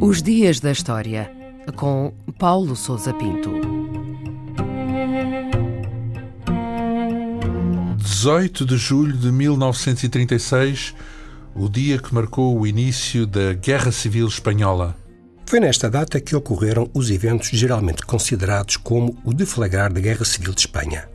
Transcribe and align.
Os 0.00 0.20
Dias 0.20 0.60
da 0.60 0.72
História, 0.72 1.30
com 1.76 2.12
Paulo 2.38 2.74
Souza 2.74 3.14
Pinto. 3.14 3.50
18 7.96 8.66
de 8.66 8.76
julho 8.76 9.16
de 9.16 9.30
1936, 9.30 10.94
o 11.54 11.68
dia 11.68 11.98
que 11.98 12.14
marcou 12.14 12.58
o 12.58 12.66
início 12.66 13.26
da 13.26 13.52
Guerra 13.52 13.90
Civil 13.92 14.26
Espanhola. 14.26 14.96
Foi 15.46 15.60
nesta 15.60 15.90
data 15.90 16.20
que 16.20 16.34
ocorreram 16.34 16.90
os 16.94 17.10
eventos 17.10 17.50
geralmente 17.50 18.06
considerados 18.06 18.76
como 18.76 19.16
o 19.24 19.32
deflagrar 19.32 19.92
da 19.92 20.00
Guerra 20.00 20.24
Civil 20.24 20.52
de 20.52 20.60
Espanha. 20.60 21.11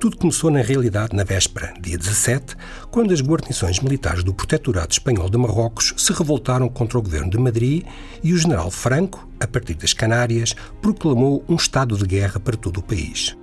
Tudo 0.00 0.16
começou 0.16 0.50
na 0.50 0.62
realidade 0.62 1.14
na 1.14 1.24
véspera, 1.24 1.74
dia 1.78 1.98
17, 1.98 2.56
quando 2.90 3.12
as 3.12 3.20
guarnições 3.20 3.80
militares 3.80 4.24
do 4.24 4.32
Protetorado 4.32 4.90
Espanhol 4.90 5.28
de 5.28 5.36
Marrocos 5.36 5.92
se 5.94 6.10
revoltaram 6.14 6.70
contra 6.70 6.98
o 6.98 7.02
governo 7.02 7.28
de 7.28 7.36
Madrid 7.36 7.84
e 8.22 8.32
o 8.32 8.38
general 8.38 8.70
Franco, 8.70 9.28
a 9.38 9.46
partir 9.46 9.74
das 9.74 9.92
Canárias, 9.92 10.56
proclamou 10.80 11.44
um 11.46 11.54
estado 11.54 11.98
de 11.98 12.06
guerra 12.06 12.40
para 12.40 12.56
todo 12.56 12.78
o 12.78 12.82
país. 12.82 13.36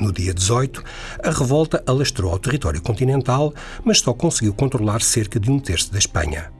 No 0.00 0.10
dia 0.10 0.32
18, 0.32 0.82
a 1.22 1.30
revolta 1.32 1.84
alastrou 1.86 2.32
ao 2.32 2.38
território 2.38 2.80
continental, 2.80 3.52
mas 3.84 3.98
só 3.98 4.14
conseguiu 4.14 4.54
controlar 4.54 5.02
cerca 5.02 5.38
de 5.38 5.50
um 5.50 5.58
terço 5.58 5.92
da 5.92 5.98
Espanha. 5.98 6.50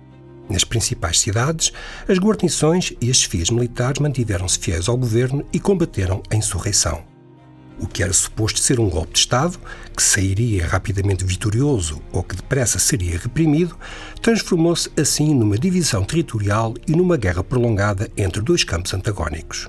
Nas 0.50 0.64
principais 0.64 1.18
cidades, 1.18 1.72
as 2.06 2.18
guarnições 2.18 2.92
e 3.00 3.10
as 3.10 3.16
chefias 3.16 3.48
militares 3.48 4.00
mantiveram-se 4.00 4.58
fiéis 4.58 4.86
ao 4.86 4.98
governo 4.98 5.46
e 5.50 5.58
combateram 5.58 6.22
a 6.30 6.36
insurreição 6.36 7.08
o 7.80 7.86
que 7.86 8.02
era 8.02 8.12
suposto 8.12 8.60
ser 8.60 8.78
um 8.78 8.88
golpe 8.88 9.14
de 9.14 9.20
Estado, 9.20 9.58
que 9.96 10.02
sairia 10.02 10.66
rapidamente 10.66 11.24
vitorioso 11.24 12.00
ou 12.12 12.22
que 12.22 12.36
depressa 12.36 12.78
seria 12.78 13.18
reprimido, 13.18 13.76
transformou-se 14.22 14.90
assim 14.96 15.34
numa 15.34 15.58
divisão 15.58 16.04
territorial 16.04 16.74
e 16.86 16.92
numa 16.92 17.16
guerra 17.16 17.42
prolongada 17.42 18.10
entre 18.16 18.42
dois 18.42 18.62
campos 18.62 18.92
antagónicos. 18.94 19.68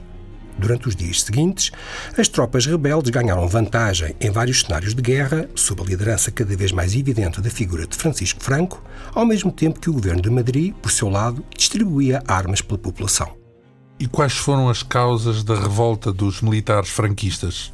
Durante 0.57 0.87
os 0.87 0.95
dias 0.95 1.23
seguintes, 1.23 1.71
as 2.17 2.27
tropas 2.27 2.65
rebeldes 2.65 3.09
ganharam 3.09 3.47
vantagem 3.47 4.15
em 4.19 4.29
vários 4.29 4.61
cenários 4.61 4.93
de 4.93 5.01
guerra, 5.01 5.49
sob 5.55 5.81
a 5.81 5.85
liderança 5.85 6.29
cada 6.29 6.55
vez 6.55 6.71
mais 6.71 6.93
evidente 6.93 7.41
da 7.41 7.49
figura 7.49 7.87
de 7.87 7.95
Francisco 7.95 8.43
Franco, 8.43 8.83
ao 9.15 9.25
mesmo 9.25 9.51
tempo 9.51 9.79
que 9.79 9.89
o 9.89 9.93
governo 9.93 10.21
de 10.21 10.29
Madrid, 10.29 10.73
por 10.75 10.91
seu 10.91 11.09
lado, 11.09 11.43
distribuía 11.57 12.21
armas 12.27 12.61
pela 12.61 12.77
população. 12.77 13.35
E 13.99 14.07
quais 14.07 14.33
foram 14.33 14.69
as 14.69 14.83
causas 14.83 15.43
da 15.43 15.55
revolta 15.55 16.11
dos 16.11 16.41
militares 16.41 16.89
franquistas? 16.89 17.73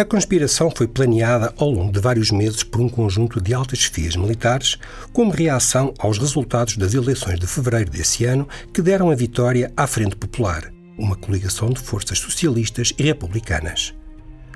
A 0.00 0.04
conspiração 0.06 0.72
foi 0.74 0.88
planeada 0.88 1.52
ao 1.58 1.68
longo 1.68 1.92
de 1.92 2.00
vários 2.00 2.30
meses 2.30 2.62
por 2.62 2.80
um 2.80 2.88
conjunto 2.88 3.38
de 3.38 3.52
altas 3.52 3.80
chefias 3.80 4.16
militares, 4.16 4.78
como 5.12 5.30
reação 5.30 5.92
aos 5.98 6.16
resultados 6.16 6.78
das 6.78 6.94
eleições 6.94 7.38
de 7.38 7.46
fevereiro 7.46 7.90
desse 7.90 8.24
ano, 8.24 8.48
que 8.72 8.80
deram 8.80 9.10
a 9.10 9.14
vitória 9.14 9.70
à 9.76 9.86
Frente 9.86 10.16
Popular, 10.16 10.72
uma 10.96 11.14
coligação 11.14 11.68
de 11.68 11.80
forças 11.80 12.18
socialistas 12.18 12.94
e 12.98 13.02
republicanas. 13.02 13.94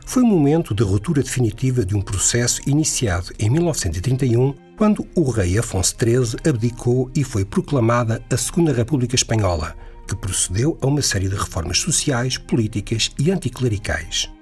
Foi 0.06 0.22
um 0.22 0.28
momento 0.28 0.75
de 0.75 0.83
ruptura 0.83 1.22
definitiva 1.22 1.84
de 1.84 1.95
um 1.95 2.00
processo 2.00 2.62
iniciado 2.67 3.31
em 3.39 3.50
1931, 3.50 4.55
quando 4.78 5.06
o 5.15 5.31
rei 5.31 5.59
Afonso 5.59 5.95
XIII 6.03 6.41
abdicou 6.48 7.11
e 7.15 7.22
foi 7.22 7.45
proclamada 7.45 8.25
a 8.33 8.37
Segunda 8.39 8.72
República 8.72 9.15
Espanhola, 9.15 9.77
que 10.09 10.17
procedeu 10.17 10.78
a 10.81 10.87
uma 10.87 11.03
série 11.03 11.28
de 11.28 11.37
reformas 11.37 11.81
sociais, 11.81 12.39
políticas 12.39 13.11
e 13.19 13.31
anticlericais. 13.31 14.33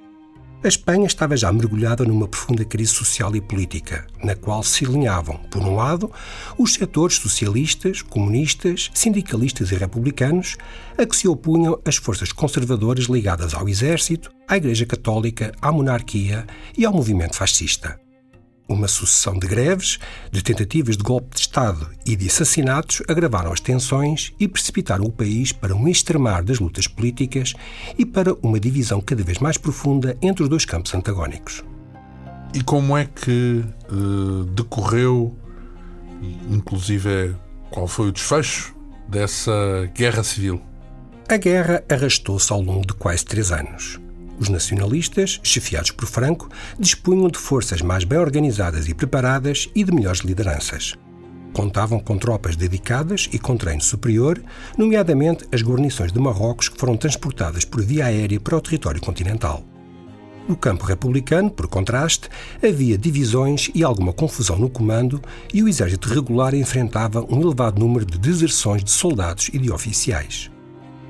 A 0.65 0.69
Espanha 0.69 1.07
estava 1.07 1.37
já 1.37 1.53
mergulhada 1.53 2.05
numa 2.05 2.29
profunda 2.29 2.65
crise 2.65 2.93
social 2.93 3.35
e 3.35 3.41
política, 3.41 4.07
na 4.23 4.37
qual 4.37 4.63
se 4.63 4.85
alinhavam, 4.87 5.37
por 5.51 5.61
um 5.61 5.75
lado, 5.75 6.09
os 6.57 6.75
setores 6.75 7.17
socialistas, 7.17 8.01
comunistas, 8.01 8.89
sindicalistas 8.95 9.73
e 9.73 9.75
republicanos, 9.75 10.57
a 10.97 11.05
que 11.05 11.17
se 11.17 11.27
opunham 11.27 11.81
as 11.85 11.97
forças 11.97 12.31
conservadoras 12.31 13.07
ligadas 13.07 13.55
ao 13.55 13.69
exército, 13.69 14.31
à 14.47 14.57
Igreja 14.57 14.87
Católica, 14.87 15.53
à 15.61 15.73
monarquia 15.73 16.47
e 16.79 16.85
ao 16.85 16.93
movimento 16.93 17.35
fascista. 17.35 17.99
Uma 18.73 18.89
sucessão 18.89 19.39
de 19.39 19.47
greves, 19.47 19.99
de 20.31 20.43
tentativas 20.43 20.97
de 20.97 21.03
golpe 21.03 21.35
de 21.35 21.43
Estado 21.43 21.91
e 22.07 22.17
de 22.17 22.27
assassinatos 22.27 23.03
agravaram 23.07 23.53
as 23.53 23.61
tensões 23.61 24.33
e 24.41 24.49
precipitaram 24.49 25.05
o 25.05 25.13
país 25.13 25.53
para 25.53 25.77
um 25.77 25.87
extremar 25.87 26.43
das 26.43 26.59
lutas 26.59 26.87
políticas 26.87 27.53
e 27.99 28.07
para 28.07 28.33
uma 28.43 28.59
divisão 28.59 28.99
cada 29.03 29.23
vez 29.23 29.39
mais 29.41 29.59
profunda 29.59 30.17
entre 30.23 30.43
os 30.43 30.49
dois 30.49 30.65
campos 30.65 30.95
antagónicos. 30.95 31.63
E 32.55 32.63
como 32.63 32.97
é 32.97 33.05
que 33.05 33.63
uh, 33.91 34.45
decorreu, 34.45 35.37
inclusive 36.51 37.37
qual 37.71 37.87
foi 37.87 38.09
o 38.09 38.13
desfecho 38.13 38.75
dessa 39.07 39.53
guerra 39.95 40.25
civil? 40.25 40.63
A 41.29 41.37
guerra 41.37 41.85
arrastou-se 41.91 42.51
ao 42.51 42.63
longo 42.63 42.87
de 42.87 42.95
quase 42.95 43.23
três 43.23 43.53
anos. 43.53 44.01
Os 44.43 44.49
nacionalistas, 44.49 45.39
chefiados 45.41 45.93
por 45.93 46.05
Franco, 46.05 46.49
dispunham 46.77 47.29
de 47.29 47.39
forças 47.39 47.81
mais 47.81 48.03
bem 48.03 48.19
organizadas 48.19 48.89
e 48.89 48.93
preparadas 48.93 49.69
e 49.73 49.85
de 49.85 49.93
melhores 49.93 50.23
lideranças. 50.23 50.95
Contavam 51.53 52.01
com 52.01 52.19
tropas 52.19 52.57
dedicadas 52.57 53.29
e 53.33 53.39
com 53.39 53.57
treino 53.57 53.81
superior, 53.81 54.43
nomeadamente 54.77 55.47
as 55.53 55.63
guarnições 55.63 56.11
de 56.11 56.19
Marrocos 56.19 56.69
que 56.69 56.77
foram 56.77 56.97
transportadas 56.97 57.65
por 57.65 57.85
via 57.85 58.07
aérea 58.07 58.41
para 58.41 58.57
o 58.57 58.61
território 58.61 59.01
continental. 59.01 59.65
No 60.49 60.57
campo 60.57 60.85
republicano, 60.85 61.49
por 61.49 61.69
contraste, 61.69 62.29
havia 62.61 62.99
divisões 62.99 63.71
e 63.73 63.85
alguma 63.85 64.13
confusão 64.13 64.59
no 64.59 64.69
comando 64.69 65.23
e 65.55 65.63
o 65.63 65.69
exército 65.69 66.09
regular 66.09 66.53
enfrentava 66.53 67.25
um 67.33 67.41
elevado 67.41 67.79
número 67.79 68.05
de 68.05 68.19
deserções 68.19 68.83
de 68.83 68.91
soldados 68.91 69.51
e 69.53 69.59
de 69.59 69.71
oficiais. 69.71 70.52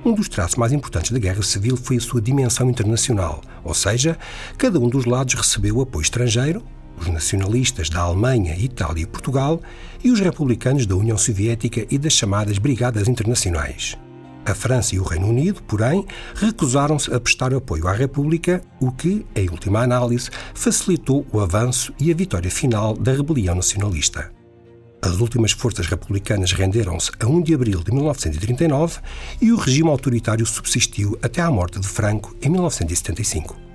Um 0.05 0.15
dos 0.15 0.29
traços 0.29 0.57
mais 0.57 0.73
importantes 0.73 1.13
da 1.13 1.19
Guerra 1.19 1.43
Civil 1.43 1.77
foi 1.77 1.97
a 1.97 2.01
sua 2.01 2.21
dimensão 2.21 2.69
internacional, 2.69 3.41
ou 3.63 3.73
seja, 3.73 4.19
cada 4.59 4.81
um 4.81 4.89
dos 4.89 5.05
lados 5.05 5.35
recebeu 5.35 5.81
apoio 5.81 6.03
estrangeiro, 6.03 6.61
os 6.99 7.07
nacionalistas 7.07 7.89
da 7.89 8.01
Alemanha, 8.01 8.57
Itália 8.59 9.05
e 9.05 9.07
Portugal 9.07 9.63
e 10.03 10.11
os 10.11 10.19
republicanos 10.19 10.87
da 10.87 10.97
União 10.97 11.17
Soviética 11.17 11.87
e 11.89 11.99
das 11.99 12.15
chamadas 12.15 12.59
Brigadas 12.59 13.07
Internacionais. 13.07 13.97
A 14.45 14.57
França 14.57 14.97
e 14.97 14.99
o 14.99 15.05
Reino 15.05 15.29
Unido, 15.29 15.63
porém, 15.63 16.05
recusaram-se 16.35 17.15
a 17.15 17.21
prestar 17.21 17.55
apoio 17.55 17.87
à 17.87 17.93
República, 17.93 18.61
o 18.81 18.91
que, 18.91 19.25
em 19.37 19.49
última 19.51 19.83
análise, 19.83 20.31
facilitou 20.53 21.25
o 21.33 21.39
avanço 21.39 21.95
e 22.01 22.11
a 22.11 22.15
vitória 22.15 22.51
final 22.51 22.97
da 22.97 23.13
rebelião 23.13 23.55
nacionalista. 23.55 24.33
As 25.05 25.19
últimas 25.19 25.51
forças 25.51 25.89
republicanas 25.89 26.53
renderam-se 26.53 27.11
a 27.19 27.27
1 27.27 27.43
de 27.43 27.55
abril 27.55 27.83
de 27.83 27.93
1939 27.93 29.01
e 29.41 29.51
o 29.51 29.57
regime 29.57 29.89
autoritário 29.89 30.47
subsistiu 30.47 31.19
até 31.21 31.43
à 31.43 31.51
morte 31.51 31.81
de 31.81 31.89
Franco 31.89 32.37
em 32.41 32.49
1975. 32.49 33.72